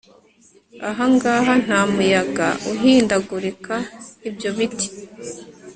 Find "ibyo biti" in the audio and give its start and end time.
4.29-4.87